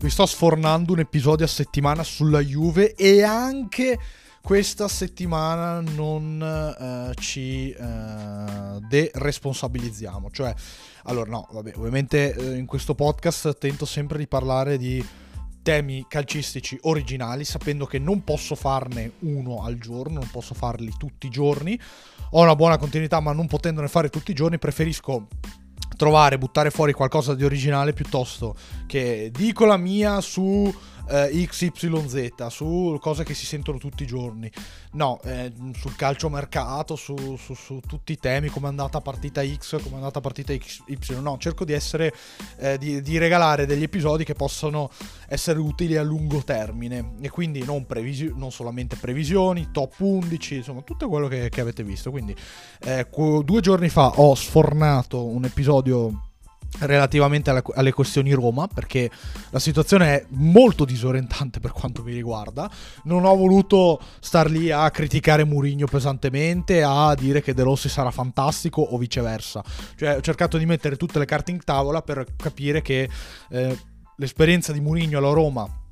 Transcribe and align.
vi 0.00 0.10
sto 0.10 0.26
sfornando 0.26 0.92
un 0.92 1.00
episodio 1.00 1.44
a 1.44 1.48
settimana 1.48 2.04
sulla 2.04 2.40
Juve 2.40 2.94
e 2.94 3.22
anche 3.24 3.98
questa 4.40 4.86
settimana 4.86 5.80
non 5.80 6.40
uh, 6.40 7.12
ci 7.14 7.74
uh, 7.76 8.78
deresponsabilizziamo. 8.78 10.30
Cioè, 10.30 10.54
allora 11.04 11.28
no, 11.28 11.48
vabbè, 11.50 11.72
ovviamente 11.74 12.32
uh, 12.36 12.54
in 12.54 12.64
questo 12.64 12.94
podcast 12.94 13.58
tento 13.58 13.84
sempre 13.84 14.18
di 14.18 14.28
parlare 14.28 14.78
di 14.78 15.04
temi 15.62 16.06
calcistici 16.08 16.78
originali, 16.82 17.44
sapendo 17.44 17.84
che 17.84 17.98
non 17.98 18.22
posso 18.22 18.54
farne 18.54 19.14
uno 19.20 19.64
al 19.64 19.78
giorno, 19.78 20.20
non 20.20 20.30
posso 20.30 20.54
farli 20.54 20.92
tutti 20.96 21.26
i 21.26 21.30
giorni. 21.30 21.78
Ho 22.30 22.42
una 22.42 22.54
buona 22.54 22.78
continuità, 22.78 23.18
ma 23.18 23.32
non 23.32 23.48
potendone 23.48 23.88
fare 23.88 24.10
tutti 24.10 24.30
i 24.30 24.34
giorni, 24.34 24.58
preferisco 24.58 25.26
trovare, 25.98 26.38
buttare 26.38 26.70
fuori 26.70 26.92
qualcosa 26.92 27.34
di 27.34 27.44
originale 27.44 27.92
piuttosto 27.92 28.54
che 28.86 29.30
dico 29.34 29.66
la 29.66 29.76
mia 29.76 30.20
su 30.20 30.72
eh, 31.08 31.46
XYZ, 31.46 32.46
su 32.46 32.98
cose 33.00 33.24
che 33.24 33.34
si 33.34 33.46
sentono 33.46 33.78
tutti 33.78 34.02
i 34.02 34.06
giorni. 34.06 34.50
No, 34.92 35.20
eh, 35.24 35.52
sul 35.74 35.96
calcio 35.96 36.28
mercato, 36.28 36.96
su, 36.96 37.36
su, 37.36 37.54
su, 37.54 37.80
tutti 37.86 38.12
i 38.12 38.18
temi, 38.18 38.48
come 38.48 38.66
è 38.66 38.68
andata 38.70 39.00
partita 39.00 39.44
X, 39.44 39.80
come 39.82 39.94
è 39.94 39.98
andata 39.98 40.20
partita 40.20 40.52
Y. 40.52 40.62
No, 41.20 41.36
cerco 41.38 41.64
di 41.64 41.72
essere, 41.72 42.14
eh, 42.58 42.78
di, 42.78 43.02
di, 43.02 43.18
regalare 43.18 43.66
degli 43.66 43.82
episodi 43.82 44.24
che 44.24 44.34
possano 44.34 44.90
essere 45.28 45.58
utili 45.58 45.96
a 45.96 46.02
lungo 46.02 46.42
termine. 46.42 47.14
E 47.20 47.30
quindi 47.30 47.64
non, 47.64 47.86
previsi- 47.86 48.32
non 48.34 48.50
solamente 48.50 48.96
previsioni, 48.96 49.68
top 49.72 49.98
11, 49.98 50.56
insomma, 50.56 50.82
tutto 50.82 51.08
quello 51.08 51.28
che, 51.28 51.48
che 51.48 51.60
avete 51.60 51.82
visto. 51.82 52.10
Quindi 52.10 52.34
eh, 52.80 53.06
due 53.44 53.60
giorni 53.60 53.88
fa 53.88 54.12
ho 54.16 54.34
sfornato 54.34 55.24
un 55.24 55.44
episodio 55.44 56.27
relativamente 56.80 57.50
alla, 57.50 57.62
alle 57.74 57.92
questioni 57.92 58.32
Roma, 58.32 58.68
perché 58.68 59.10
la 59.50 59.58
situazione 59.58 60.14
è 60.14 60.26
molto 60.30 60.84
disorientante 60.84 61.60
per 61.60 61.72
quanto 61.72 62.02
mi 62.02 62.12
riguarda. 62.12 62.70
Non 63.04 63.24
ho 63.24 63.34
voluto 63.34 64.00
star 64.20 64.50
lì 64.50 64.70
a 64.70 64.90
criticare 64.90 65.44
Murigno 65.44 65.86
pesantemente, 65.86 66.82
a 66.82 67.14
dire 67.14 67.42
che 67.42 67.54
De 67.54 67.62
Rossi 67.62 67.88
sarà 67.88 68.10
fantastico 68.10 68.82
o 68.82 68.96
viceversa. 68.98 69.62
Cioè, 69.96 70.16
ho 70.16 70.20
cercato 70.20 70.58
di 70.58 70.66
mettere 70.66 70.96
tutte 70.96 71.18
le 71.18 71.24
carte 71.24 71.50
in 71.50 71.62
tavola 71.64 72.02
per 72.02 72.24
capire 72.36 72.82
che 72.82 73.08
eh, 73.50 73.78
l'esperienza 74.16 74.72
di 74.72 74.80
Murigno 74.80 75.18
alla 75.18 75.32
Roma 75.32 75.86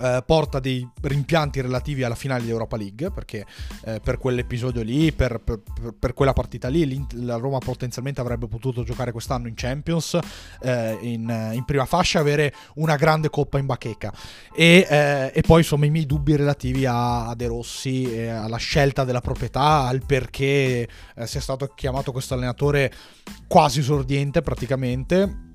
eh, 0.00 0.22
porta 0.24 0.60
dei 0.60 0.86
rimpianti 1.02 1.60
relativi 1.60 2.02
alla 2.02 2.14
finale 2.14 2.42
di 2.42 2.50
Europa 2.50 2.76
League 2.76 3.10
perché 3.10 3.44
eh, 3.84 4.00
per 4.00 4.18
quell'episodio 4.18 4.82
lì, 4.82 5.12
per, 5.12 5.40
per, 5.40 5.60
per, 5.98 6.14
quella 6.14 6.32
partita 6.32 6.68
lì, 6.68 7.04
la 7.12 7.36
Roma 7.36 7.58
potenzialmente 7.58 8.20
avrebbe 8.20 8.46
potuto 8.46 8.82
giocare 8.82 9.12
quest'anno 9.12 9.48
in 9.48 9.54
Champions 9.54 10.18
eh, 10.60 10.98
in, 11.00 11.52
in, 11.52 11.64
prima 11.64 11.86
fascia, 11.86 12.20
avere 12.20 12.54
una 12.74 12.96
grande 12.96 13.30
coppa 13.30 13.58
in 13.58 13.66
bacheca. 13.66 14.12
E, 14.54 14.86
eh, 14.88 15.32
e 15.34 15.40
poi 15.42 15.60
insomma 15.60 15.86
i 15.86 15.90
miei 15.90 16.06
dubbi 16.06 16.36
relativi 16.36 16.86
a, 16.86 17.28
a 17.28 17.34
De 17.34 17.46
Rossi, 17.46 18.26
alla 18.28 18.56
scelta 18.56 19.04
della 19.04 19.20
proprietà, 19.20 19.86
al 19.86 20.04
perché 20.04 20.88
eh, 21.14 21.26
sia 21.26 21.40
stato 21.40 21.66
chiamato 21.74 22.12
questo 22.12 22.34
allenatore 22.34 22.92
quasi 23.46 23.80
esordiente 23.80 24.42
praticamente 24.42 25.45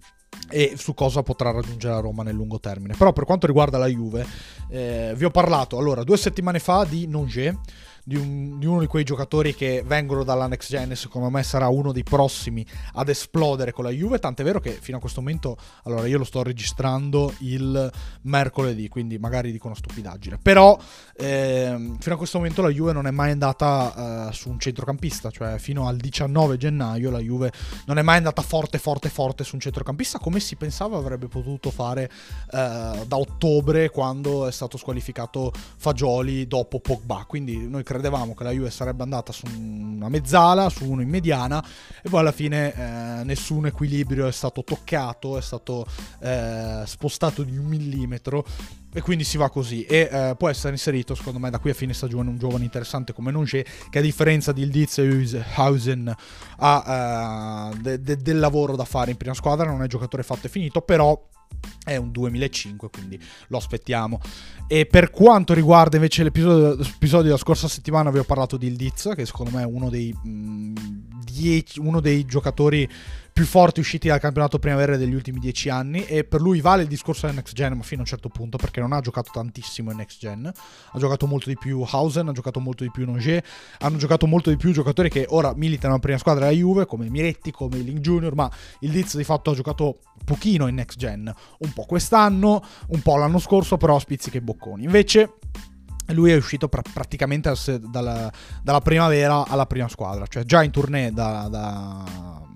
e 0.51 0.73
su 0.75 0.93
cosa 0.93 1.23
potrà 1.23 1.51
raggiungere 1.51 1.93
la 1.93 1.99
Roma 1.99 2.23
nel 2.23 2.35
lungo 2.35 2.59
termine. 2.59 2.95
Però 2.97 3.13
per 3.13 3.25
quanto 3.25 3.47
riguarda 3.47 3.77
la 3.77 3.87
Juve, 3.87 4.25
eh, 4.69 5.13
vi 5.15 5.25
ho 5.25 5.31
parlato 5.31 5.77
allora 5.77 6.03
due 6.03 6.17
settimane 6.17 6.59
fa 6.59 6.83
di 6.83 7.07
Nongé 7.07 7.57
di, 8.03 8.15
un, 8.15 8.59
di, 8.59 8.65
uno 8.65 8.79
di 8.79 8.87
quei 8.87 9.03
giocatori 9.03 9.53
che 9.53 9.83
vengono 9.85 10.23
dalla 10.23 10.47
next 10.47 10.69
gen 10.69 10.95
secondo 10.95 11.29
me 11.29 11.43
sarà 11.43 11.67
uno 11.67 11.91
dei 11.91 12.03
prossimi 12.03 12.65
ad 12.93 13.09
esplodere 13.09 13.71
con 13.71 13.83
la 13.83 13.91
Juve, 13.91 14.19
tant'è 14.19 14.43
vero 14.43 14.59
che 14.59 14.71
fino 14.71 14.97
a 14.97 14.99
questo 14.99 15.21
momento, 15.21 15.57
allora 15.83 16.07
io 16.07 16.17
lo 16.17 16.23
sto 16.23 16.43
registrando 16.43 17.33
il 17.39 17.91
mercoledì, 18.23 18.87
quindi 18.89 19.17
magari 19.17 19.51
dico 19.51 19.67
una 19.67 19.75
stupidaggine, 19.75 20.39
però 20.41 20.77
eh, 21.15 21.95
fino 21.99 22.15
a 22.15 22.17
questo 22.17 22.37
momento 22.37 22.61
la 22.61 22.69
Juve 22.69 22.93
non 22.93 23.07
è 23.07 23.11
mai 23.11 23.31
andata 23.31 24.29
eh, 24.29 24.33
su 24.33 24.49
un 24.49 24.59
centrocampista, 24.59 25.29
cioè 25.29 25.57
fino 25.57 25.87
al 25.87 25.97
19 25.97 26.57
gennaio 26.57 27.11
la 27.11 27.19
Juve 27.19 27.51
non 27.85 27.97
è 27.97 28.01
mai 28.01 28.17
andata 28.17 28.41
forte 28.41 28.77
forte 28.77 29.09
forte 29.09 29.43
su 29.43 29.55
un 29.55 29.61
centrocampista 29.61 30.19
come 30.19 30.39
si 30.39 30.55
pensava 30.55 30.97
avrebbe 30.97 31.27
potuto 31.27 31.69
fare 31.69 32.03
eh, 32.03 33.05
da 33.05 33.17
ottobre 33.17 33.89
quando 33.89 34.47
è 34.47 34.51
stato 34.51 34.77
squalificato 34.77 35.51
Fagioli 35.77 36.47
dopo 36.47 36.79
Pogba, 36.79 37.25
quindi 37.27 37.67
noi 37.67 37.83
credevamo 37.91 38.33
che 38.33 38.43
la 38.43 38.51
Juve 38.51 38.69
sarebbe 38.71 39.03
andata 39.03 39.33
su 39.33 39.45
una 39.47 40.07
mezzala, 40.07 40.69
su 40.69 40.89
uno 40.89 41.01
in 41.01 41.09
mediana 41.09 41.63
e 42.01 42.09
poi 42.09 42.21
alla 42.21 42.31
fine 42.31 42.73
eh, 42.73 43.23
nessun 43.25 43.65
equilibrio 43.65 44.27
è 44.27 44.31
stato 44.31 44.63
toccato, 44.63 45.37
è 45.37 45.41
stato 45.41 45.85
eh, 46.19 46.83
spostato 46.85 47.43
di 47.43 47.57
un 47.57 47.65
millimetro 47.65 48.45
e 48.93 49.01
quindi 49.01 49.25
si 49.25 49.37
va 49.37 49.49
così. 49.49 49.83
E 49.83 50.07
eh, 50.09 50.35
può 50.37 50.47
essere 50.47 50.71
inserito 50.71 51.15
secondo 51.15 51.39
me 51.39 51.49
da 51.49 51.59
qui 51.59 51.71
a 51.71 51.73
fine 51.73 51.93
stagione 51.93 52.29
un 52.29 52.37
giovane 52.37 52.63
interessante 52.63 53.11
come 53.11 53.31
Nonché 53.31 53.65
che 53.89 53.99
a 53.99 54.01
differenza 54.01 54.53
di 54.53 54.61
Ildiz 54.61 54.99
e 54.99 55.45
Hausen 55.55 56.15
ha 56.57 57.71
uh, 57.73 57.77
de- 57.81 58.01
de- 58.01 58.17
del 58.17 58.39
lavoro 58.39 58.75
da 58.75 58.85
fare 58.85 59.11
in 59.11 59.17
prima 59.17 59.33
squadra 59.33 59.65
non 59.65 59.83
è 59.83 59.87
giocatore 59.87 60.23
fatto 60.23 60.47
e 60.47 60.49
finito 60.49 60.81
però 60.81 61.19
è 61.83 61.95
un 61.95 62.11
2005, 62.11 62.89
quindi 62.89 63.19
lo 63.47 63.57
aspettiamo. 63.57 64.19
E 64.67 64.85
per 64.85 65.09
quanto 65.09 65.53
riguarda 65.53 65.97
invece 65.97 66.23
l'episodio, 66.23 66.75
l'episodio 66.75 67.25
della 67.25 67.37
scorsa 67.37 67.67
settimana, 67.67 68.11
vi 68.11 68.19
ho 68.19 68.23
parlato 68.23 68.57
di 68.57 68.67
Ildiz, 68.67 69.11
che 69.15 69.25
secondo 69.25 69.51
me 69.55 69.63
è 69.63 69.65
uno 69.65 69.89
dei, 69.89 70.13
mh, 70.13 70.29
mm, 70.29 70.75
dieci, 71.31 71.79
uno 71.79 71.99
dei 71.99 72.25
giocatori 72.25 72.87
più 73.33 73.45
forti 73.45 73.79
usciti 73.79 74.09
dal 74.09 74.19
campionato 74.19 74.59
primavera 74.59 74.97
degli 74.97 75.13
ultimi 75.13 75.39
dieci 75.39 75.69
anni 75.69 76.05
e 76.05 76.25
per 76.25 76.41
lui 76.41 76.59
vale 76.59 76.81
il 76.81 76.87
discorso 76.89 77.27
del 77.27 77.35
next 77.35 77.55
gen 77.55 77.73
ma 77.73 77.83
fino 77.83 77.99
a 77.99 78.03
un 78.03 78.07
certo 78.07 78.27
punto 78.27 78.57
perché 78.57 78.81
non 78.81 78.91
ha 78.91 78.99
giocato 78.99 79.31
tantissimo 79.33 79.91
in 79.91 79.97
next 79.97 80.19
gen. 80.19 80.45
Ha 80.45 80.99
giocato 80.99 81.27
molto 81.27 81.47
di 81.47 81.57
più 81.57 81.81
Hausen 81.89 82.27
ha 82.27 82.33
giocato 82.33 82.59
molto 82.59 82.83
di 82.83 82.91
più 82.91 83.05
Noger 83.05 83.43
hanno 83.79 83.97
giocato 83.97 84.27
molto 84.27 84.49
di 84.49 84.57
più 84.57 84.71
giocatori 84.71 85.09
che 85.09 85.25
ora 85.29 85.53
militano 85.55 85.95
in 85.95 86.01
prima 86.01 86.17
squadra 86.17 86.45
della 86.45 86.57
Juve 86.57 86.85
come 86.85 87.09
Miretti 87.09 87.51
come 87.51 87.77
Link 87.77 87.99
Junior 87.99 88.35
ma 88.35 88.51
il 88.79 88.91
Diz 88.91 89.15
di 89.15 89.23
fatto 89.23 89.51
ha 89.51 89.55
giocato 89.55 89.99
pochino 90.25 90.67
in 90.67 90.75
next 90.75 90.97
gen. 90.97 91.33
Un 91.59 91.73
po' 91.73 91.83
quest'anno 91.83 92.63
un 92.89 93.01
po' 93.01 93.15
l'anno 93.17 93.39
scorso 93.39 93.77
però 93.77 93.97
spizzica 93.97 94.37
e 94.37 94.41
bocconi. 94.41 94.83
Invece 94.83 95.35
lui 96.11 96.31
è 96.31 96.35
uscito 96.35 96.67
pra- 96.67 96.81
praticamente 96.93 97.51
dalla, 97.79 98.31
dalla, 98.61 98.81
primavera 98.81 99.45
alla 99.47 99.65
prima 99.65 99.87
squadra, 99.87 100.25
cioè 100.27 100.43
già 100.43 100.63
in 100.63 100.71
tournée 100.71 101.11
da, 101.11 101.47
da 101.49 102.49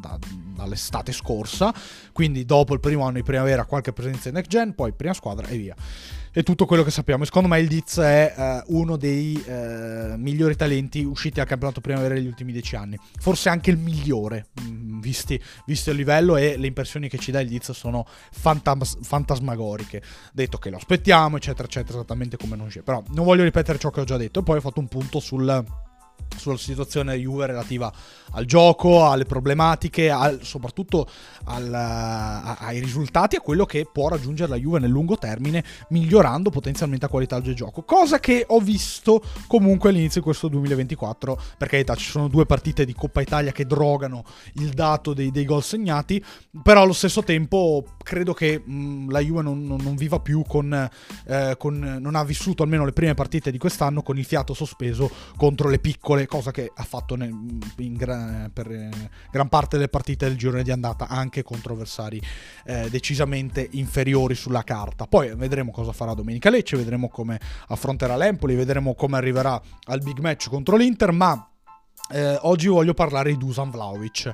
da, 0.00 0.18
dall'estate 0.54 1.12
scorsa, 1.12 1.72
quindi 2.12 2.44
dopo 2.44 2.74
il 2.74 2.80
primo 2.80 3.04
anno 3.04 3.16
di 3.16 3.22
primavera 3.22 3.64
qualche 3.64 3.92
presenza 3.92 4.28
in 4.28 4.34
next 4.34 4.50
gen, 4.50 4.74
poi 4.74 4.92
prima 4.92 5.14
squadra 5.14 5.46
e 5.46 5.56
via. 5.56 5.74
E 6.38 6.42
tutto 6.42 6.66
quello 6.66 6.82
che 6.82 6.90
sappiamo. 6.90 7.24
secondo 7.24 7.48
me 7.48 7.58
il 7.60 7.66
Diz 7.66 7.96
è 7.96 8.62
uh, 8.66 8.78
uno 8.78 8.98
dei 8.98 9.42
uh, 9.46 10.16
migliori 10.18 10.54
talenti 10.54 11.02
usciti 11.02 11.40
al 11.40 11.46
campionato 11.46 11.80
primavera 11.80 12.12
negli 12.12 12.26
ultimi 12.26 12.52
dieci 12.52 12.76
anni. 12.76 12.98
Forse 13.18 13.48
anche 13.48 13.70
il 13.70 13.78
migliore, 13.78 14.48
mh, 14.52 14.68
mm, 14.68 15.00
visti, 15.00 15.42
visto 15.64 15.88
il 15.88 15.96
livello 15.96 16.36
e 16.36 16.58
le 16.58 16.66
impressioni 16.66 17.08
che 17.08 17.16
ci 17.16 17.30
dà 17.30 17.40
il 17.40 17.48
Diz 17.48 17.70
sono 17.70 18.06
fantas- 18.32 18.98
fantasmagoriche. 19.00 20.02
Detto 20.34 20.58
che 20.58 20.68
lo 20.68 20.76
aspettiamo, 20.76 21.38
eccetera, 21.38 21.64
eccetera, 21.64 21.94
esattamente 21.94 22.36
come 22.36 22.54
non 22.54 22.68
c'è. 22.68 22.82
Però 22.82 23.02
non 23.12 23.24
voglio 23.24 23.42
ripetere 23.42 23.78
ciò 23.78 23.88
che 23.88 24.00
ho 24.00 24.04
già 24.04 24.18
detto. 24.18 24.40
E 24.40 24.42
poi 24.42 24.58
ho 24.58 24.60
fatto 24.60 24.80
un 24.80 24.88
punto 24.88 25.20
sul 25.20 25.64
sulla 26.36 26.56
situazione 26.56 27.16
Juve 27.16 27.46
relativa 27.46 27.92
al 28.32 28.44
gioco, 28.44 29.06
alle 29.06 29.24
problematiche, 29.24 30.10
al, 30.10 30.40
soprattutto 30.42 31.08
al, 31.44 31.72
a, 31.72 32.54
ai 32.56 32.80
risultati, 32.80 33.36
a 33.36 33.40
quello 33.40 33.64
che 33.64 33.88
può 33.90 34.08
raggiungere 34.08 34.50
la 34.50 34.56
Juve 34.56 34.78
nel 34.78 34.90
lungo 34.90 35.16
termine, 35.16 35.64
migliorando 35.88 36.50
potenzialmente 36.50 37.06
la 37.06 37.10
qualità 37.10 37.40
del 37.40 37.54
gioco. 37.54 37.82
Cosa 37.82 38.18
che 38.18 38.44
ho 38.46 38.60
visto 38.60 39.22
comunque 39.46 39.90
all'inizio 39.90 40.20
di 40.20 40.26
questo 40.26 40.48
2024, 40.48 41.40
perché 41.56 41.84
ci 41.96 42.10
sono 42.10 42.28
due 42.28 42.46
partite 42.46 42.84
di 42.84 42.92
Coppa 42.92 43.20
Italia 43.20 43.52
che 43.52 43.64
drogano 43.64 44.24
il 44.54 44.70
dato 44.70 45.14
dei, 45.14 45.30
dei 45.30 45.44
gol 45.44 45.62
segnati, 45.62 46.22
però 46.62 46.82
allo 46.82 46.92
stesso 46.92 47.22
tempo 47.22 47.84
credo 48.02 48.34
che 48.34 48.62
mh, 48.64 49.10
la 49.10 49.20
Juve 49.20 49.42
non, 49.42 49.64
non, 49.64 49.80
non, 49.82 49.94
viva 49.94 50.20
più 50.20 50.42
con, 50.46 50.88
eh, 51.26 51.54
con, 51.58 51.98
non 52.00 52.14
ha 52.14 52.24
vissuto 52.24 52.62
almeno 52.62 52.84
le 52.84 52.92
prime 52.92 53.14
partite 53.14 53.50
di 53.50 53.58
quest'anno 53.58 54.02
con 54.02 54.18
il 54.18 54.24
fiato 54.24 54.52
sospeso 54.52 55.10
contro 55.36 55.68
le 55.68 55.78
piccole 55.78 56.05
cosa 56.26 56.50
che 56.52 56.70
ha 56.72 56.84
fatto 56.84 57.16
nel, 57.16 57.34
gra, 57.76 58.48
per 58.52 58.70
eh, 58.70 58.90
gran 59.30 59.48
parte 59.48 59.76
delle 59.76 59.88
partite 59.88 60.26
del 60.28 60.36
girone 60.36 60.62
di 60.62 60.70
andata, 60.70 61.08
anche 61.08 61.42
contro 61.42 61.72
avversari 61.72 62.20
eh, 62.64 62.88
decisamente 62.90 63.66
inferiori 63.72 64.34
sulla 64.34 64.62
carta. 64.62 65.06
Poi 65.06 65.34
vedremo 65.34 65.72
cosa 65.72 65.92
farà 65.92 66.14
domenica 66.14 66.50
Lecce, 66.50 66.76
vedremo 66.76 67.08
come 67.08 67.40
affronterà 67.68 68.16
l'Empoli, 68.16 68.54
vedremo 68.54 68.94
come 68.94 69.16
arriverà 69.16 69.60
al 69.86 70.00
big 70.00 70.20
match 70.20 70.48
contro 70.48 70.76
l'Inter, 70.76 71.10
ma 71.10 71.50
eh, 72.12 72.38
oggi 72.42 72.68
voglio 72.68 72.94
parlare 72.94 73.30
di 73.30 73.36
Dusan 73.38 73.70
Vlaovic. 73.70 74.32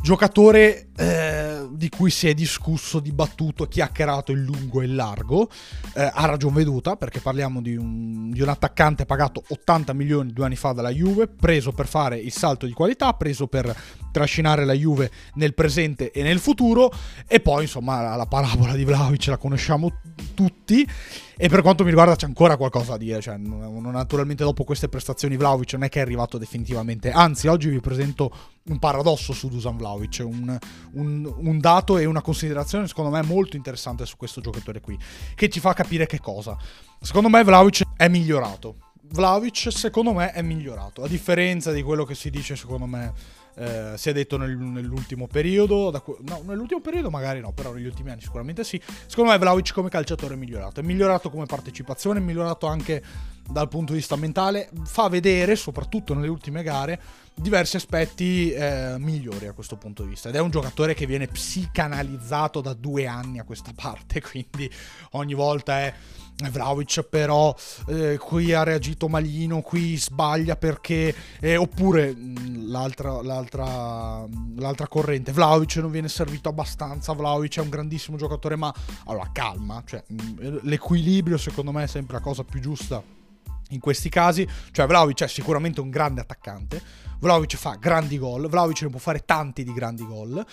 Giocatore... 0.00 0.88
Eh, 0.96 1.49
di 1.70 1.88
cui 1.88 2.10
si 2.10 2.28
è 2.28 2.34
discusso, 2.34 3.00
dibattuto, 3.00 3.66
chiacchierato 3.66 4.32
in 4.32 4.44
lungo 4.44 4.80
e 4.80 4.86
in 4.86 4.94
largo, 4.94 5.48
eh, 5.94 6.10
a 6.12 6.24
ragion 6.26 6.52
veduta, 6.52 6.96
perché 6.96 7.20
parliamo 7.20 7.60
di 7.60 7.76
un, 7.76 8.30
di 8.30 8.40
un, 8.40 8.48
attaccante 8.48 9.06
pagato 9.06 9.42
80 9.48 9.92
milioni 9.92 10.32
due 10.32 10.44
anni 10.44 10.56
fa 10.56 10.72
dalla 10.72 10.90
Juve, 10.90 11.28
preso 11.28 11.72
per 11.72 11.86
fare 11.86 12.18
il 12.18 12.32
salto 12.32 12.66
di 12.66 12.72
qualità, 12.72 13.12
preso 13.14 13.46
per 13.46 13.74
trascinare 14.10 14.64
la 14.64 14.74
Juve 14.74 15.10
nel 15.34 15.54
presente 15.54 16.10
e 16.10 16.22
nel 16.22 16.38
futuro, 16.38 16.92
e 17.26 17.40
poi 17.40 17.62
insomma 17.62 18.00
la, 18.00 18.16
la 18.16 18.26
parabola 18.26 18.74
di 18.74 18.84
Vlaovic 18.84 19.26
la 19.26 19.36
conosciamo 19.36 19.92
tutti. 20.34 20.86
E 21.42 21.48
per 21.48 21.62
quanto 21.62 21.84
mi 21.84 21.88
riguarda 21.88 22.16
c'è 22.16 22.26
ancora 22.26 22.58
qualcosa 22.58 22.90
da 22.90 22.96
dire, 22.98 23.22
cioè, 23.22 23.38
naturalmente 23.38 24.44
dopo 24.44 24.62
queste 24.62 24.90
prestazioni 24.90 25.38
Vlaovic 25.38 25.72
non 25.72 25.84
è 25.84 25.88
che 25.88 25.98
è 25.98 26.02
arrivato 26.02 26.36
definitivamente, 26.36 27.10
anzi 27.10 27.46
oggi 27.46 27.70
vi 27.70 27.80
presento 27.80 28.30
un 28.64 28.78
paradosso 28.78 29.32
su 29.32 29.48
Dusan 29.48 29.78
Vlaovic, 29.78 30.22
un, 30.22 30.58
un, 30.92 31.32
un, 31.50 31.58
dato 31.58 31.98
e 31.98 32.04
una 32.04 32.22
considerazione 32.22 32.86
secondo 32.86 33.10
me 33.10 33.22
molto 33.22 33.56
interessante 33.56 34.06
su 34.06 34.16
questo 34.16 34.40
giocatore 34.40 34.80
qui, 34.80 34.98
che 35.34 35.48
ci 35.48 35.60
fa 35.60 35.72
capire 35.72 36.06
che 36.06 36.20
cosa. 36.20 36.56
Secondo 37.00 37.28
me 37.28 37.42
Vlaovic 37.44 37.82
è 37.96 38.08
migliorato, 38.08 38.76
Vlaovic 39.12 39.72
secondo 39.72 40.12
me 40.12 40.32
è 40.32 40.42
migliorato, 40.42 41.02
a 41.02 41.08
differenza 41.08 41.72
di 41.72 41.82
quello 41.82 42.04
che 42.04 42.14
si 42.14 42.30
dice 42.30 42.54
secondo 42.56 42.86
me 42.86 43.12
eh, 43.60 43.92
si 43.98 44.08
è 44.08 44.12
detto 44.14 44.38
nel, 44.38 44.56
nell'ultimo 44.56 45.26
periodo, 45.26 45.90
da, 45.90 46.02
no, 46.20 46.42
nell'ultimo 46.46 46.80
periodo 46.80 47.10
magari 47.10 47.40
no, 47.40 47.52
però 47.52 47.74
negli 47.74 47.84
ultimi 47.84 48.10
anni 48.10 48.22
sicuramente 48.22 48.64
sì. 48.64 48.80
Secondo 49.06 49.32
me 49.32 49.38
Vlaovic 49.38 49.74
come 49.74 49.90
calciatore 49.90 50.32
è 50.32 50.36
migliorato, 50.38 50.80
è 50.80 50.82
migliorato 50.82 51.28
come 51.28 51.44
partecipazione, 51.44 52.20
è 52.20 52.22
migliorato 52.22 52.66
anche 52.66 53.02
dal 53.50 53.68
punto 53.68 53.92
di 53.92 53.98
vista 53.98 54.16
mentale, 54.16 54.70
fa 54.84 55.08
vedere, 55.08 55.56
soprattutto 55.56 56.14
nelle 56.14 56.28
ultime 56.28 56.62
gare, 56.62 57.00
diversi 57.34 57.76
aspetti 57.76 58.50
eh, 58.50 58.94
migliori 58.98 59.46
a 59.46 59.52
questo 59.52 59.76
punto 59.76 60.04
di 60.04 60.08
vista. 60.08 60.30
Ed 60.30 60.36
è 60.36 60.40
un 60.40 60.50
giocatore 60.50 60.94
che 60.94 61.04
viene 61.04 61.26
psicanalizzato 61.26 62.62
da 62.62 62.72
due 62.72 63.06
anni 63.06 63.40
a 63.40 63.44
questa 63.44 63.72
parte, 63.76 64.22
quindi 64.22 64.70
ogni 65.10 65.34
volta 65.34 65.80
è 65.80 65.94
Vlaovic 66.48 67.02
però 67.02 67.54
eh, 67.88 68.16
qui 68.18 68.52
ha 68.54 68.62
reagito 68.62 69.08
malino, 69.08 69.60
qui 69.60 69.96
sbaglia 69.96 70.56
perché... 70.56 71.14
Eh, 71.40 71.56
oppure 71.56 72.14
l'altra, 72.70 73.20
l'altra, 73.20 74.26
l'altra 74.56 74.86
corrente, 74.88 75.32
Vlaovic 75.32 75.76
non 75.76 75.90
viene 75.90 76.08
servito 76.08 76.48
abbastanza, 76.48 77.12
Vlaovic 77.12 77.58
è 77.58 77.60
un 77.60 77.68
grandissimo 77.68 78.16
giocatore 78.16 78.56
ma 78.56 78.72
allora 79.06 79.28
calma, 79.32 79.82
cioè, 79.84 80.02
l'equilibrio 80.62 81.36
secondo 81.36 81.72
me 81.72 81.84
è 81.84 81.86
sempre 81.86 82.14
la 82.14 82.22
cosa 82.22 82.44
più 82.44 82.60
giusta 82.60 83.02
in 83.70 83.80
questi 83.80 84.08
casi, 84.08 84.46
cioè 84.72 84.86
Vlaovic 84.86 85.22
è 85.22 85.28
sicuramente 85.28 85.80
un 85.80 85.90
grande 85.90 86.20
attaccante, 86.20 86.82
Vlaovic 87.20 87.56
fa 87.56 87.76
grandi 87.78 88.18
gol, 88.18 88.48
Vlaovic 88.48 88.82
ne 88.82 88.88
può 88.88 88.98
fare 88.98 89.24
tanti 89.24 89.62
di 89.62 89.72
grandi 89.72 90.04
gol 90.06 90.44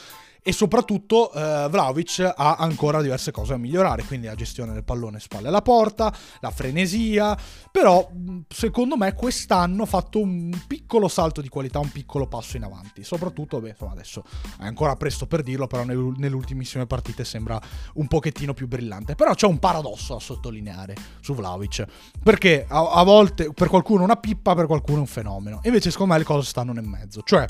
e 0.47 0.53
soprattutto 0.53 1.29
eh, 1.33 1.67
Vlaovic 1.69 2.33
ha 2.33 2.55
ancora 2.55 3.01
diverse 3.01 3.31
cose 3.31 3.51
da 3.51 3.57
migliorare, 3.57 4.05
quindi 4.05 4.27
la 4.27 4.35
gestione 4.35 4.71
del 4.71 4.85
pallone 4.85 5.19
spalle 5.19 5.49
alla 5.49 5.61
porta, 5.61 6.15
la 6.39 6.51
frenesia, 6.51 7.37
però 7.69 8.09
secondo 8.47 8.95
me 8.95 9.13
quest'anno 9.13 9.83
ha 9.83 9.85
fatto 9.85 10.21
un 10.21 10.57
piccolo 10.65 11.09
salto 11.09 11.41
di 11.41 11.49
qualità, 11.49 11.79
un 11.79 11.91
piccolo 11.91 12.27
passo 12.27 12.55
in 12.55 12.63
avanti, 12.63 13.03
soprattutto, 13.03 13.59
beh, 13.59 13.71
insomma 13.71 13.91
adesso 13.91 14.23
è 14.57 14.63
ancora 14.63 14.95
presto 14.95 15.27
per 15.27 15.43
dirlo, 15.43 15.67
però 15.67 15.83
nelle 15.83 16.33
ultimissime 16.33 16.85
partite 16.85 17.25
sembra 17.25 17.59
un 17.95 18.07
pochettino 18.07 18.53
più 18.53 18.69
brillante, 18.69 19.15
però 19.15 19.33
c'è 19.33 19.47
un 19.47 19.59
paradosso 19.59 20.13
da 20.13 20.21
sottolineare 20.21 20.95
su 21.19 21.35
Vlaovic, 21.35 21.83
perché 22.23 22.65
a, 22.69 22.91
a 22.91 23.03
volte 23.03 23.51
per 23.51 23.67
qualcuno 23.67 24.03
una 24.03 24.15
pippa, 24.15 24.55
per 24.55 24.65
qualcuno 24.65 25.01
un 25.01 25.07
fenomeno, 25.07 25.59
invece 25.63 25.91
secondo 25.91 26.13
me 26.13 26.19
le 26.19 26.25
cose 26.25 26.47
stanno 26.47 26.71
nel 26.71 26.87
mezzo, 26.87 27.21
cioè 27.23 27.45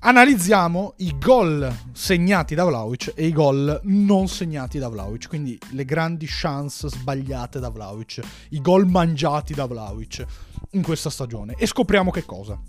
analizziamo 0.00 0.94
i 0.98 1.16
gol 1.18 1.72
segnati 1.92 2.54
da 2.54 2.64
Vlaovic 2.64 3.12
e 3.14 3.26
i 3.26 3.32
gol 3.32 3.80
non 3.84 4.28
segnati 4.28 4.78
da 4.78 4.88
Vlaovic, 4.88 5.28
quindi 5.28 5.58
le 5.70 5.84
grandi 5.84 6.26
chance 6.28 6.88
sbagliate 6.88 7.58
da 7.58 7.68
Vlaovic, 7.68 8.20
i 8.50 8.60
gol 8.60 8.86
mangiati 8.86 9.54
da 9.54 9.66
Vlaovic 9.66 10.24
in 10.72 10.82
questa 10.82 11.10
stagione 11.10 11.54
e 11.56 11.66
scopriamo 11.66 12.10
che 12.10 12.24
cosa? 12.24 12.60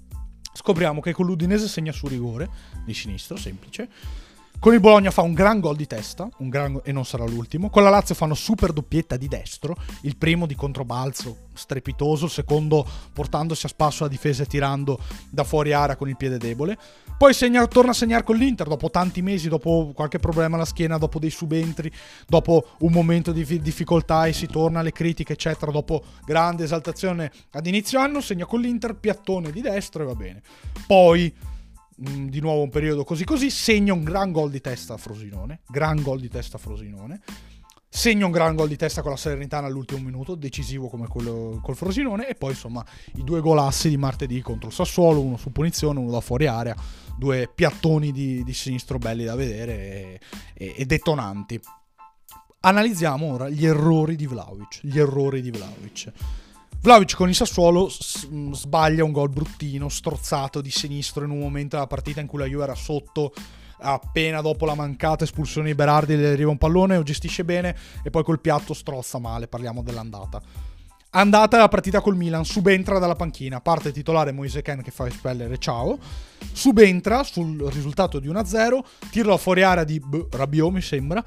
Scopriamo 0.52 1.00
che 1.00 1.14
con 1.14 1.26
l'Udinese 1.26 1.68
segna 1.68 1.92
su 1.92 2.08
rigore 2.08 2.50
di 2.84 2.94
sinistro, 2.94 3.38
semplice 3.38 3.90
con 4.60 4.74
il 4.74 4.80
Bologna 4.82 5.10
fa 5.10 5.22
un 5.22 5.34
gran 5.34 5.60
gol 5.60 5.76
di 5.76 5.88
testa, 5.88 6.30
gran, 6.38 6.82
e 6.84 6.92
non 6.92 7.06
sarà 7.06 7.26
l'ultimo. 7.26 7.70
Con 7.70 7.84
la 7.84 7.90
Lazio 7.90 8.14
fanno 8.14 8.34
super 8.34 8.74
doppietta 8.74 9.16
di 9.16 9.28
destro, 9.28 9.76
il 10.02 10.18
primo 10.18 10.46
di 10.46 10.56
controbalzo 10.56 11.48
strepitoso, 11.54 12.26
il 12.26 12.32
secondo 12.32 12.86
portandosi 13.14 13.66
a 13.66 13.70
spasso 13.70 14.04
la 14.04 14.10
difesa 14.10 14.44
e 14.44 14.46
tirando 14.46 15.00
da 15.30 15.44
fuori 15.44 15.72
area 15.74 15.96
con 15.96 16.10
il 16.10 16.18
piede 16.18 16.38
debole. 16.38 16.78
Poi 17.18 17.34
segna, 17.34 17.66
torna 17.68 17.92
a 17.92 17.94
segnare 17.94 18.24
con 18.24 18.38
l'Inter 18.38 18.68
dopo 18.68 18.90
tanti 18.90 19.22
mesi, 19.22 19.50
dopo 19.50 19.92
qualche 19.94 20.20
problema 20.20 20.56
alla 20.56 20.66
schiena, 20.66 20.98
dopo 20.98 21.20
dei 21.20 21.30
subentri, 21.30 21.92
dopo 22.28 22.76
un 22.80 22.92
momento 22.92 23.32
di 23.32 23.62
difficoltà 23.62 24.26
e 24.26 24.34
si 24.34 24.48
torna 24.48 24.80
alle 24.80 24.92
critiche, 24.92 25.34
eccetera. 25.34 25.72
Dopo 25.72 26.02
grande 26.26 26.64
esaltazione 26.64 27.32
ad 27.52 27.68
inizio 27.68 28.00
anno, 28.00 28.22
segna 28.22 28.46
con 28.46 28.62
l'Inter, 28.62 28.96
piattone 28.96 29.52
di 29.52 29.62
destro 29.62 30.04
e 30.04 30.06
va 30.06 30.16
bene. 30.16 30.42
Poi 30.88 31.34
Mm, 32.08 32.28
di 32.28 32.40
nuovo 32.40 32.62
un 32.62 32.70
periodo 32.70 33.04
così 33.04 33.26
così, 33.26 33.50
segna 33.50 33.92
un 33.92 34.04
gran 34.04 34.32
gol 34.32 34.50
di 34.50 34.62
testa 34.62 34.94
a 34.94 34.98
Frosinone, 34.98 35.62
gran 35.68 36.02
gol 36.02 36.22
di 36.22 36.30
testa 36.30 36.56
a 36.56 36.60
Frosinone, 36.60 37.20
segna 37.90 38.26
un 38.26 38.32
gran 38.32 38.56
gol 38.56 38.70
di 38.70 38.78
testa 38.78 39.02
con 39.02 39.12
la 39.12 39.18
Serenitana 39.18 39.68
all'ultimo 39.68 40.02
minuto, 40.02 40.36
decisivo 40.36 40.88
come 40.88 41.08
quello 41.08 41.60
col 41.62 41.76
Frosinone, 41.76 42.30
e 42.30 42.36
poi 42.36 42.52
insomma 42.52 42.86
i 43.16 43.24
due 43.26 43.42
golassi 43.42 43.90
di 43.90 43.98
martedì 43.98 44.40
contro 44.42 44.70
il 44.70 44.74
Sassuolo, 44.74 45.20
uno 45.20 45.36
su 45.36 45.52
punizione, 45.52 46.00
uno 46.00 46.12
da 46.12 46.22
fuori 46.22 46.48
area, 46.48 46.74
due 47.18 47.52
piattoni 47.54 48.14
di, 48.14 48.46
di 48.46 48.54
sinistro 48.54 48.98
belli 48.98 49.26
da 49.26 49.36
vedere 49.36 49.74
e, 49.74 50.20
e, 50.54 50.76
e 50.78 50.86
detonanti. 50.86 51.60
Analizziamo 52.62 53.34
ora 53.34 53.50
gli 53.50 53.66
errori 53.66 54.16
di 54.16 54.26
Vlaovic, 54.26 54.80
gli 54.84 55.00
errori 55.00 55.42
di 55.42 55.52
Vlaovic. 55.52 56.12
Vlaovic 56.82 57.16
con 57.16 57.28
il 57.28 57.36
Sassuolo 57.36 57.90
mm, 58.28 58.54
sbaglia 58.54 59.04
un 59.04 59.12
gol 59.12 59.30
bruttino, 59.30 59.90
strozzato 59.90 60.62
di 60.62 60.72
sinistro 60.72 61.26
in 61.26 61.30
un 61.30 61.40
momento 61.40 61.76
della 61.76 61.88
partita 61.88 62.22
in 62.22 62.28
cui 62.28 62.40
la 62.40 62.46
Juve 62.46 62.64
era 62.64 62.76
sotto 62.76 63.34
appena 63.82 64.40
dopo 64.40 64.66
la 64.66 64.76
mancata 64.76 65.26
espulsione 65.26 65.68
di 65.68 65.76
Berardi 65.76 66.16
le 66.16 66.32
arriva 66.32 66.50
un 66.50 66.58
pallone, 66.58 66.96
lo 66.96 67.04
gestisce 67.04 67.44
bene 67.44 67.76
e 68.02 68.10
poi 68.10 68.24
col 68.24 68.40
piatto 68.40 68.74
strozza 68.74 69.20
male, 69.20 69.48
parliamo 69.48 69.84
dell'andata. 69.84 70.42
Andata 71.12 71.58
la 71.58 71.68
partita 71.70 72.02
col 72.02 72.16
Milan, 72.16 72.46
subentra 72.46 73.00
dalla 73.00 73.16
panchina, 73.16 73.62
parte 73.62 73.92
titolare 73.92 74.32
Moise 74.32 74.62
Ken 74.62 74.84
che 74.84 74.92
fa 74.92 75.08
espellere 75.08 75.58
ciao, 75.58 75.98
subentra 76.52 77.24
sul 77.24 77.68
risultato 77.72 78.20
di 78.20 78.28
1-0, 78.28 78.80
tiro 79.10 79.36
fuori 79.38 79.64
area 79.64 79.84
di 79.84 80.00
B- 80.00 80.28
Rabiot 80.30 80.72
mi 80.72 80.82
sembra, 80.82 81.26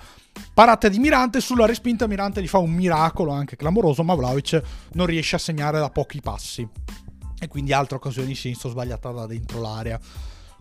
parata 0.54 0.88
di 0.88 1.00
Mirante, 1.00 1.40
sulla 1.40 1.66
respinta 1.66 2.06
Mirante 2.06 2.40
gli 2.40 2.46
fa 2.46 2.58
un 2.58 2.70
miracolo 2.70 3.32
anche 3.32 3.56
clamoroso, 3.56 4.04
ma 4.04 4.14
Vlaovic 4.14 4.62
non 4.92 5.06
riesce 5.06 5.34
a 5.34 5.40
segnare 5.40 5.80
da 5.80 5.90
pochi 5.90 6.20
passi. 6.20 6.68
E 7.40 7.48
quindi 7.48 7.72
altra 7.72 7.96
occasione 7.96 8.28
di 8.28 8.36
sinistro 8.36 8.68
sbagliata 8.68 9.10
da 9.10 9.26
dentro 9.26 9.60
l'area. 9.60 9.98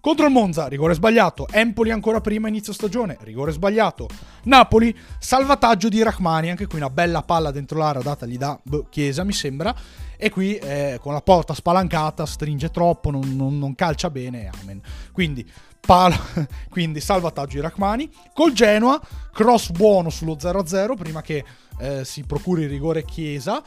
Contro 0.02 0.26
il 0.26 0.32
Monza, 0.32 0.68
rigore 0.68 0.96
sbagliato. 0.96 1.48
Empoli 1.48 1.92
ancora 1.92 2.22
prima 2.22 2.48
inizio 2.48 2.74
stagione, 2.74 3.20
rigore 3.22 3.52
sbagliato. 3.52 4.08
Napoli, 4.46 4.98
salvataggio 5.20 5.90
di 5.90 6.02
Rachmani, 6.02 6.50
anche 6.50 6.66
qui 6.66 6.80
una 6.80 6.90
bella 6.90 7.22
palla 7.22 7.52
dentro 7.52 7.78
l'area 7.78 8.02
datagli 8.02 8.36
da 8.36 8.60
boh, 8.64 8.88
Chiesa, 8.90 9.24
mi 9.24 9.32
sembra. 9.32 9.76
E 10.18 10.32
qui 10.32 10.56
eh, 10.56 10.98
con 11.00 11.14
la 11.14 11.22
porta 11.22 11.54
spalancata 11.54 12.26
stringe 12.26 12.72
troppo, 12.72 13.12
non, 13.12 13.36
non, 13.36 13.60
non 13.60 13.76
calcia 13.76 14.10
bene, 14.10 14.50
amen. 14.64 14.82
Quindi, 15.12 15.48
pala, 15.80 16.18
quindi 16.68 17.00
salvataggio 17.00 17.58
di 17.58 17.62
Rachmani. 17.62 18.10
Col 18.34 18.54
Genoa, 18.54 19.00
cross 19.32 19.70
buono 19.70 20.10
sullo 20.10 20.34
0-0 20.34 20.96
prima 20.96 21.22
che 21.22 21.46
eh, 21.80 22.04
si 22.06 22.24
procuri 22.24 22.64
il 22.64 22.70
rigore 22.70 23.06
Chiesa 23.06 23.62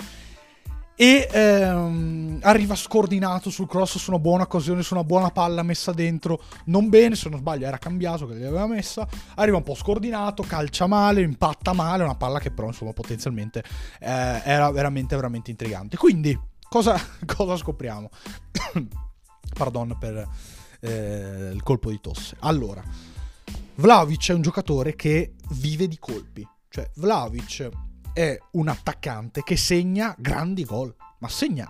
e 0.97 1.29
ehm, 1.31 2.39
arriva 2.43 2.75
scordinato 2.75 3.51
sul 3.51 3.67
cross 3.67 3.99
su 3.99 4.11
una 4.11 4.21
buona 4.21 4.45
occasione, 4.45 4.83
su 4.83 4.95
una 4.95 5.05
buona 5.05 5.31
palla 5.31 5.63
messa 5.63 5.93
dentro, 5.93 6.43
non 6.67 6.89
bene, 6.89 7.17
se 7.17 7.29
non 7.29 7.41
sbaglio 7.41 7.67
era 7.67 7.79
cambiato 7.79 8.27
che 8.27 8.37
gli 8.37 8.45
aveva 8.45 8.67
messa, 8.67 9.07
arriva 9.35 9.57
un 9.57 9.63
po' 9.63 9.75
scordinato, 9.75 10.43
calcia 10.43 10.87
male, 10.87 11.23
impatta 11.23 11.73
male, 11.73 12.05
una 12.05 12.15
palla 12.15 12.39
che 12.39 12.51
però 12.51 12.69
insomma 12.69 12.93
potenzialmente 12.93 13.63
eh, 14.01 14.43
era 14.45 14.71
veramente 14.71 15.17
veramente 15.17 15.51
intrigante. 15.51 15.97
Quindi 15.97 16.39
cosa, 16.69 16.97
cosa 17.27 17.57
scopriamo? 17.57 18.09
Pardon 19.55 19.97
per 19.99 20.29
eh, 20.81 21.51
il 21.53 21.63
colpo 21.63 21.91
di 21.91 22.01
tosse. 22.01 22.37
Allora, 22.41 22.83
Vlaovic 23.77 24.31
è 24.31 24.35
un 24.35 24.43
giocatore 24.43 24.95
che 24.95 25.35
vive 25.51 25.89
di 25.89 25.99
colpi, 25.99 26.47
cioè 26.69 26.89
Vlaovic 26.95 27.69
è 28.15 28.39
un 28.53 28.69
attaccante 28.69 29.43
che 29.43 29.57
segna 29.57 30.15
grandi 30.17 30.65
gol, 30.65 30.95
ma 31.19 31.29
segna 31.29 31.69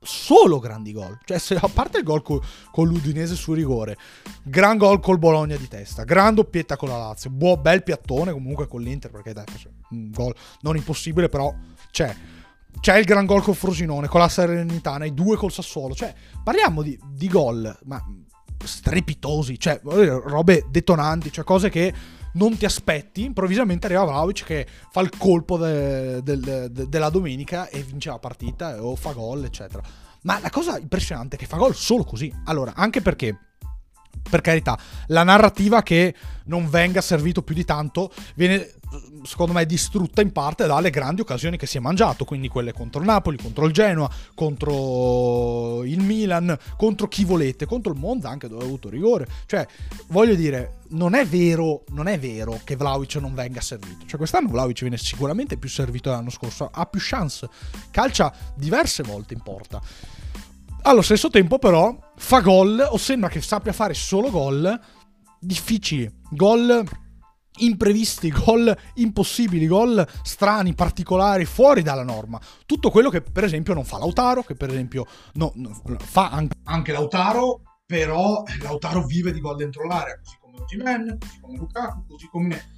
solo 0.00 0.58
grandi 0.58 0.92
gol. 0.92 1.18
Cioè, 1.24 1.38
se, 1.38 1.56
a 1.56 1.68
parte 1.68 1.98
il 1.98 2.04
gol 2.04 2.22
co- 2.22 2.42
con 2.70 2.86
l'Udinese 2.86 3.34
su 3.34 3.52
rigore, 3.54 3.96
gran 4.44 4.76
gol 4.76 5.00
col 5.00 5.18
Bologna 5.18 5.56
di 5.56 5.66
testa, 5.66 6.04
gran 6.04 6.34
doppietta 6.34 6.76
con 6.76 6.90
la 6.90 6.98
Lazio, 6.98 7.30
buo, 7.30 7.56
bel 7.56 7.82
piattone 7.82 8.32
comunque 8.32 8.68
con 8.68 8.82
l'Inter, 8.82 9.10
perché 9.10 9.32
dai, 9.32 9.44
un 9.90 10.10
gol 10.10 10.34
non 10.60 10.76
impossibile, 10.76 11.28
però 11.28 11.52
c'è. 11.90 12.14
C'è 12.80 12.96
il 12.96 13.06
gran 13.06 13.26
gol 13.26 13.42
col 13.42 13.56
Frosinone, 13.56 14.06
con 14.06 14.20
la 14.20 14.28
Serenità, 14.28 15.02
i 15.04 15.14
due 15.14 15.36
col 15.36 15.50
Sassuolo. 15.50 15.94
Cioè, 15.94 16.14
parliamo 16.44 16.82
di, 16.82 16.96
di 17.10 17.26
gol, 17.26 17.76
ma 17.86 18.00
strepitosi, 18.62 19.58
cioè 19.58 19.80
robe 19.82 20.66
detonanti, 20.68 21.32
cioè 21.32 21.44
cose 21.44 21.70
che 21.70 21.92
non 22.34 22.56
ti 22.56 22.64
aspetti, 22.64 23.24
improvvisamente 23.24 23.86
arriva 23.86 24.04
Vlaovic 24.04 24.44
che 24.44 24.66
fa 24.90 25.00
il 25.00 25.10
colpo 25.16 25.56
de, 25.56 26.22
de, 26.22 26.70
de, 26.70 26.88
della 26.88 27.10
domenica 27.10 27.68
e 27.68 27.82
vince 27.82 28.10
la 28.10 28.18
partita 28.18 28.82
o 28.84 28.94
fa 28.96 29.12
gol, 29.12 29.44
eccetera. 29.44 29.82
Ma 30.22 30.38
la 30.40 30.50
cosa 30.50 30.78
impressionante 30.78 31.36
è 31.36 31.38
che 31.38 31.46
fa 31.46 31.56
gol 31.56 31.74
solo 31.74 32.04
così. 32.04 32.32
Allora, 32.44 32.74
anche 32.74 33.00
perché 33.00 33.47
per 34.28 34.40
carità, 34.40 34.78
la 35.06 35.22
narrativa 35.22 35.82
che 35.82 36.14
non 36.44 36.68
venga 36.68 37.00
servito 37.00 37.42
più 37.42 37.54
di 37.54 37.64
tanto 37.64 38.12
viene 38.34 38.72
secondo 39.22 39.52
me 39.52 39.66
distrutta 39.66 40.22
in 40.22 40.32
parte 40.32 40.66
dalle 40.66 40.90
grandi 40.90 41.20
occasioni 41.20 41.56
che 41.56 41.66
si 41.66 41.76
è 41.76 41.80
mangiato, 41.80 42.24
quindi 42.24 42.48
quelle 42.48 42.72
contro 42.72 43.00
il 43.00 43.06
Napoli, 43.06 43.36
contro 43.36 43.66
il 43.66 43.72
Genoa, 43.72 44.10
contro 44.34 45.84
il 45.84 46.00
Milan, 46.00 46.56
contro 46.76 47.08
chi 47.08 47.24
volete, 47.24 47.66
contro 47.66 47.92
il 47.92 47.98
Monza 47.98 48.28
anche 48.28 48.48
dove 48.48 48.62
ha 48.62 48.66
avuto 48.66 48.88
rigore. 48.88 49.26
Cioè, 49.46 49.66
voglio 50.08 50.34
dire, 50.34 50.78
non 50.90 51.14
è 51.14 51.26
vero, 51.26 51.84
non 51.88 52.06
è 52.06 52.18
vero 52.18 52.60
che 52.64 52.76
Vlaovic 52.76 53.16
non 53.16 53.34
venga 53.34 53.60
servito. 53.60 54.06
Cioè, 54.06 54.16
quest'anno 54.16 54.48
Vlaovic 54.48 54.80
viene 54.80 54.96
sicuramente 54.96 55.56
più 55.58 55.68
servito 55.68 56.08
dell'anno 56.08 56.30
scorso, 56.30 56.68
ha 56.72 56.86
più 56.86 57.00
chance, 57.02 57.48
calcia 57.90 58.32
diverse 58.54 59.02
volte 59.02 59.34
in 59.34 59.42
porta. 59.42 59.80
Allo 60.82 61.02
stesso 61.02 61.28
tempo, 61.28 61.58
però, 61.58 61.96
fa 62.16 62.40
gol, 62.40 62.86
o 62.90 62.96
sembra 62.96 63.28
che 63.28 63.42
sappia 63.42 63.72
fare 63.72 63.94
solo 63.94 64.30
gol 64.30 64.80
difficili, 65.40 66.10
gol 66.30 66.84
imprevisti, 67.58 68.30
gol 68.30 68.74
impossibili, 68.94 69.66
gol 69.66 70.06
strani, 70.22 70.74
particolari, 70.74 71.44
fuori 71.44 71.82
dalla 71.82 72.04
norma. 72.04 72.40
Tutto 72.64 72.90
quello 72.90 73.10
che 73.10 73.20
per 73.20 73.44
esempio 73.44 73.74
non 73.74 73.84
fa 73.84 73.98
Lautaro, 73.98 74.42
che 74.42 74.54
per 74.54 74.70
esempio 74.70 75.06
no, 75.34 75.52
no, 75.56 75.76
fa 75.98 76.30
anche 76.64 76.92
Lautaro, 76.92 77.62
però 77.84 78.42
Lautaro 78.62 79.04
vive 79.04 79.32
di 79.32 79.40
gol 79.40 79.56
dentro 79.56 79.86
l'area, 79.86 80.18
così 80.18 80.36
come 80.40 80.60
Otimen, 80.60 81.18
così 81.18 81.40
come 81.40 81.58
Lukaku, 81.58 82.06
così 82.06 82.28
come 82.28 82.77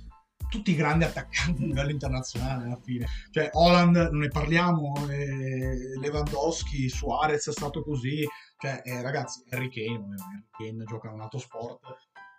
tutti 0.50 0.73
i 0.73 0.76
grandi 0.76 1.04
attaccanti 1.04 1.62
a 1.62 1.66
livello 1.66 1.90
internazionale 1.90 2.64
alla 2.64 2.80
fine. 2.83 3.07
Cioè, 3.30 3.50
Holland 3.52 3.97
non 3.97 4.19
ne 4.19 4.28
parliamo, 4.28 5.09
eh, 5.09 5.99
Lewandowski, 5.99 6.88
Suarez 6.90 7.49
è 7.49 7.52
stato 7.52 7.83
così. 7.83 8.26
Cioè, 8.59 8.83
eh, 8.85 9.00
ragazzi, 9.00 9.42
Harry 9.50 9.71
Kane, 9.71 10.14
Harry 10.19 10.45
Kane 10.50 10.85
gioca 10.85 11.11
un 11.11 11.23
altro 11.23 11.38
sport, 11.38 11.80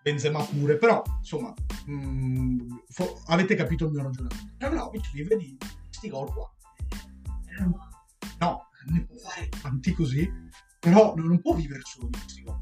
Benzema 0.03 0.43
pure, 0.43 0.77
però, 0.77 1.01
insomma, 1.19 1.53
mh, 1.85 1.93
mm, 1.93 2.77
fo- 2.89 3.21
avete 3.27 3.55
capito 3.55 3.85
il 3.85 3.91
mio 3.91 4.03
ragionamento. 4.03 4.69
Vlaovic 4.69 5.11
vive 5.11 5.37
di 5.37 5.57
questi 5.85 6.09
gol 6.09 6.31
qua. 6.33 6.51
No, 8.39 8.67
ne 8.87 9.05
può 9.05 9.15
fare 9.17 9.49
tanti 9.61 9.93
così, 9.93 10.29
però 10.79 11.13
non 11.15 11.39
può 11.39 11.53
vivere 11.53 11.81
solo 11.83 12.07
di 12.07 12.17
questi 12.19 12.41
gol. 12.41 12.59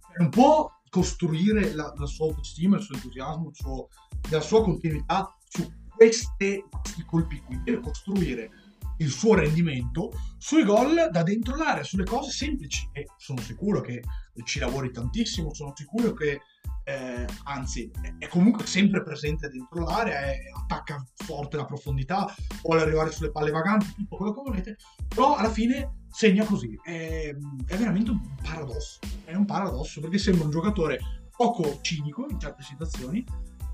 Cioè, 0.00 0.18
non 0.18 0.28
può 0.30 0.68
costruire 0.88 1.72
la, 1.74 1.92
la 1.96 2.06
sua 2.06 2.26
autostima, 2.26 2.76
il 2.76 2.82
suo 2.82 2.96
entusiasmo, 2.96 3.48
il 3.48 3.54
suo, 3.54 3.88
la 4.28 4.40
sua 4.40 4.62
continuità 4.62 5.36
su 5.48 5.68
questi, 5.88 6.64
questi 6.68 7.04
colpi 7.04 7.40
qui, 7.40 7.60
deve 7.62 7.80
costruire 7.80 8.50
il 8.98 9.10
suo 9.10 9.34
rendimento 9.34 10.12
sui 10.38 10.62
gol 10.64 11.08
da 11.10 11.22
dentro 11.22 11.56
l'area, 11.56 11.82
sulle 11.82 12.04
cose 12.04 12.30
semplici. 12.30 12.88
E 12.92 13.06
sono 13.16 13.40
sicuro 13.40 13.80
che 13.80 14.02
ci 14.44 14.58
lavori 14.58 14.90
tantissimo, 14.92 15.52
sono 15.52 15.72
sicuro 15.74 16.12
che 16.12 16.40
eh, 16.84 17.26
anzi 17.44 17.90
è 18.18 18.26
comunque 18.28 18.66
sempre 18.66 19.02
presente 19.02 19.48
dentro 19.48 19.84
l'area, 19.84 20.20
è, 20.20 20.38
attacca 20.56 21.04
forte 21.14 21.56
la 21.56 21.64
profondità, 21.64 22.32
vuole 22.62 22.82
arrivare 22.82 23.10
sulle 23.10 23.30
palle 23.30 23.50
vaganti, 23.50 23.92
tutto 23.94 24.16
quello 24.16 24.34
che 24.34 24.42
volete, 24.42 24.76
però 25.08 25.36
alla 25.36 25.50
fine 25.50 26.06
segna 26.10 26.44
così. 26.44 26.78
È, 26.82 27.34
è 27.66 27.76
veramente 27.76 28.10
un 28.10 28.20
paradosso, 28.42 28.98
è 29.24 29.34
un 29.34 29.44
paradosso 29.44 30.00
perché 30.00 30.18
sembra 30.18 30.44
un 30.44 30.50
giocatore 30.50 30.98
poco 31.36 31.78
cinico 31.80 32.26
in 32.28 32.38
certe 32.38 32.62
situazioni 32.62 33.24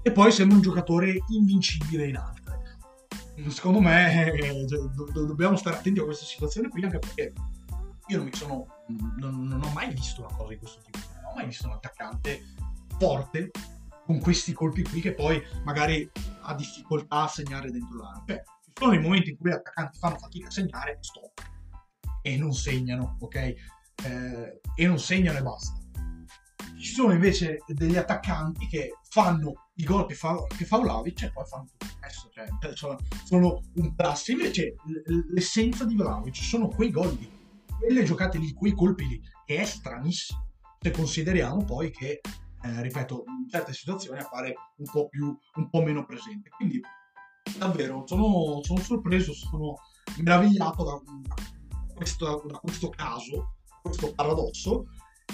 e 0.06 0.12
poi 0.12 0.30
sembra 0.30 0.54
un 0.54 0.62
giocatore 0.62 1.18
invincibile 1.30 2.06
in 2.06 2.16
altre. 2.16 2.76
Secondo 3.48 3.80
me 3.80 4.32
eh, 4.32 4.64
do- 4.64 4.88
do- 5.12 5.24
dobbiamo 5.24 5.56
stare 5.56 5.78
attenti 5.78 5.98
a 5.98 6.04
questa 6.04 6.24
situazione 6.24 6.68
qui 6.68 6.84
anche 6.84 7.00
perché 7.00 7.32
io 8.06 8.16
non 8.18 8.26
mi 8.26 8.32
sono 8.32 8.66
non, 9.16 9.42
non 9.42 9.60
ho 9.64 9.70
mai 9.72 9.92
visto 9.92 10.20
una 10.20 10.32
cosa 10.32 10.50
di 10.50 10.58
questo 10.58 10.80
tipo, 10.84 10.98
non 11.22 11.32
ho 11.32 11.34
mai 11.34 11.46
visto 11.46 11.66
un 11.66 11.72
attaccante 11.72 12.40
forte 13.00 13.50
con 14.04 14.20
questi 14.20 14.52
colpi 14.52 14.84
qui 14.84 15.00
che 15.00 15.12
poi 15.12 15.42
magari 15.64 16.08
ha 16.42 16.54
difficoltà 16.54 17.22
a 17.22 17.28
segnare 17.28 17.72
dentro 17.72 17.96
l'area. 17.96 18.22
Beh, 18.24 18.44
ci 18.64 18.70
sono 18.74 18.92
i 18.92 19.00
momenti 19.00 19.30
in 19.30 19.36
cui 19.36 19.50
gli 19.50 19.54
attaccanti 19.54 19.98
fanno 19.98 20.18
fatica 20.18 20.46
a 20.46 20.52
segnare, 20.52 20.98
stop. 21.00 21.32
E 22.22 22.36
non 22.36 22.54
segnano, 22.54 23.16
ok? 23.18 23.34
Eh, 23.34 24.60
e 24.76 24.86
non 24.86 25.00
segnano 25.00 25.38
e 25.38 25.42
basta. 25.42 25.80
Ci 26.78 26.92
sono 26.92 27.12
invece 27.12 27.58
degli 27.66 27.96
attaccanti 27.96 28.68
che 28.68 28.92
fanno 29.08 29.65
i 29.76 29.84
gol 29.84 30.06
che 30.06 30.14
fa, 30.14 30.42
che 30.56 30.64
fa 30.64 30.78
Vlaovic 30.78 31.22
e 31.22 31.32
poi 31.32 31.44
fanno 31.44 31.66
tutto 31.66 31.84
il 31.84 31.98
resto. 32.00 32.30
Cioè, 32.30 32.46
sono, 32.74 32.96
sono 33.24 33.62
un 33.74 33.94
plus. 33.94 34.28
Invece 34.28 34.76
l'essenza 35.28 35.84
di 35.84 35.96
Vlaovic 35.96 36.36
sono 36.36 36.68
quei 36.68 36.90
gol 36.90 37.14
lì, 37.14 37.30
quelle 37.78 38.04
giocate 38.04 38.38
lì, 38.38 38.52
quei 38.52 38.72
colpi 38.72 39.06
lì, 39.06 39.20
che 39.44 39.56
è 39.56 39.64
stranissimo. 39.64 40.44
Se 40.80 40.90
consideriamo 40.90 41.64
poi 41.64 41.90
che 41.90 42.20
eh, 42.62 42.82
ripeto, 42.82 43.24
in 43.26 43.48
certe 43.48 43.72
situazioni 43.72 44.18
appare 44.18 44.54
un 44.76 44.86
po' 44.90 45.08
più, 45.08 45.36
un 45.54 45.68
po' 45.68 45.82
meno 45.82 46.04
presente. 46.04 46.48
Quindi 46.50 46.80
davvero 47.58 48.04
sono, 48.06 48.60
sono 48.62 48.80
sorpreso, 48.80 49.32
sono 49.32 49.74
meravigliato 50.18 50.84
da, 50.84 51.00
da, 51.04 51.94
questo, 51.94 52.44
da 52.46 52.58
questo 52.58 52.88
caso, 52.88 53.56
questo 53.82 54.14
paradosso. 54.14 54.86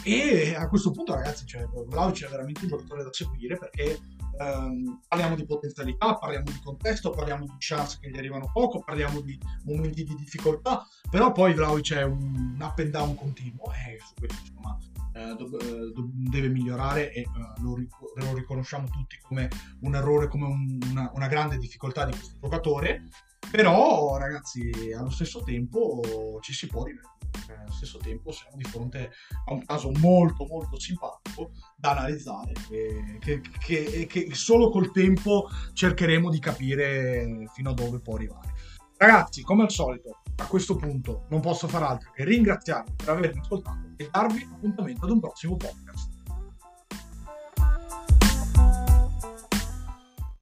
E 0.04 0.54
a 0.56 0.68
questo 0.68 0.90
punto, 0.90 1.14
ragazzi, 1.14 1.46
cioè, 1.46 1.64
Vlaovic 1.66 2.24
è 2.24 2.28
veramente 2.28 2.62
un 2.62 2.68
giocatore 2.68 3.04
da 3.04 3.12
seguire 3.12 3.56
perché 3.56 4.00
ehm, 4.38 5.00
parliamo 5.08 5.34
di 5.34 5.44
potenzialità, 5.44 6.16
parliamo 6.16 6.44
di 6.46 6.60
contesto, 6.62 7.10
parliamo 7.10 7.44
di 7.44 7.54
chance 7.58 7.98
che 8.00 8.10
gli 8.10 8.18
arrivano 8.18 8.50
poco, 8.52 8.80
parliamo 8.80 9.20
di 9.20 9.38
momenti 9.64 10.04
di 10.04 10.14
difficoltà, 10.14 10.86
però 11.10 11.32
poi 11.32 11.54
Vlaovic 11.54 11.94
è 11.94 12.02
un 12.02 12.56
up 12.60 12.78
and 12.78 12.90
down 12.90 13.14
continuo 13.14 13.72
e 13.72 13.98
su 14.00 14.14
questo 14.18 14.38
insomma 14.40 14.78
eh, 15.14 15.30
eh, 15.30 15.92
deve 16.30 16.48
migliorare 16.48 17.12
e 17.12 17.26
uh, 17.26 17.62
lo, 17.62 17.74
ric- 17.74 17.94
lo, 18.14 18.34
riconosciamo 18.34 18.88
tutti 18.88 19.18
come 19.20 19.48
un 19.80 19.94
errore, 19.94 20.28
come 20.28 20.46
un, 20.46 20.78
una, 20.90 21.10
una, 21.14 21.26
grande 21.26 21.58
difficoltà 21.58 22.06
di 22.06 22.12
questo 22.12 22.36
giocatore. 22.40 23.04
Però, 23.50 24.16
ragazzi, 24.16 24.70
allo 24.96 25.10
stesso 25.10 25.42
tempo 25.42 26.38
ci 26.40 26.54
si 26.54 26.66
può 26.66 26.84
divertire. 26.84 27.31
Cioè, 27.52 27.60
allo 27.60 27.72
stesso 27.72 27.98
tempo 27.98 28.32
siamo 28.32 28.56
di 28.56 28.64
fronte 28.64 29.10
a 29.46 29.52
un 29.52 29.64
caso 29.64 29.90
molto 29.98 30.46
molto 30.46 30.78
simpatico 30.78 31.50
da 31.76 31.90
analizzare 31.90 32.52
e 32.70 33.18
che, 33.20 33.40
che, 33.40 34.06
che 34.06 34.34
solo 34.34 34.70
col 34.70 34.90
tempo 34.90 35.48
cercheremo 35.72 36.30
di 36.30 36.38
capire 36.38 37.48
fino 37.52 37.70
a 37.70 37.74
dove 37.74 38.00
può 38.00 38.14
arrivare. 38.14 38.52
Ragazzi, 38.96 39.42
come 39.42 39.64
al 39.64 39.70
solito, 39.70 40.20
a 40.36 40.46
questo 40.46 40.76
punto 40.76 41.26
non 41.30 41.40
posso 41.40 41.66
far 41.66 41.82
altro 41.82 42.12
che 42.12 42.24
ringraziarvi 42.24 42.92
per 42.96 43.08
avermi 43.08 43.40
ascoltato 43.40 43.92
e 43.96 44.08
darvi 44.10 44.48
appuntamento 44.50 45.04
ad 45.04 45.10
un 45.10 45.20
prossimo 45.20 45.56
podcast. 45.56 46.11